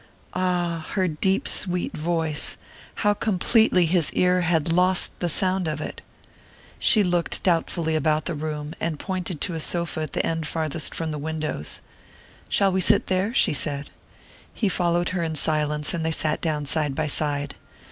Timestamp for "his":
3.85-4.11